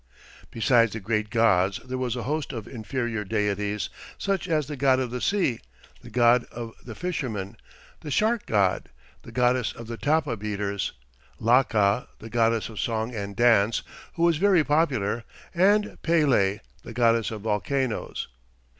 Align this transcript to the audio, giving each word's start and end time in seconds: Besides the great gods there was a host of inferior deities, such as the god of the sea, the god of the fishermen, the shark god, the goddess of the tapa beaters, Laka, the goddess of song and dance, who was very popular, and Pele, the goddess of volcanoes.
Besides 0.49 0.93
the 0.93 0.99
great 0.99 1.29
gods 1.29 1.77
there 1.85 1.95
was 1.99 2.15
a 2.15 2.23
host 2.23 2.53
of 2.53 2.67
inferior 2.67 3.23
deities, 3.23 3.89
such 4.17 4.47
as 4.47 4.65
the 4.65 4.75
god 4.75 4.99
of 4.99 5.11
the 5.11 5.21
sea, 5.21 5.59
the 6.01 6.09
god 6.09 6.43
of 6.45 6.73
the 6.83 6.95
fishermen, 6.95 7.55
the 7.99 8.09
shark 8.09 8.47
god, 8.47 8.89
the 9.21 9.31
goddess 9.31 9.71
of 9.73 9.85
the 9.85 9.97
tapa 9.97 10.35
beaters, 10.37 10.93
Laka, 11.39 12.07
the 12.17 12.31
goddess 12.31 12.67
of 12.67 12.79
song 12.79 13.13
and 13.13 13.35
dance, 13.35 13.83
who 14.13 14.23
was 14.23 14.37
very 14.37 14.63
popular, 14.63 15.23
and 15.53 16.01
Pele, 16.01 16.61
the 16.81 16.93
goddess 16.93 17.29
of 17.29 17.41
volcanoes. 17.41 18.27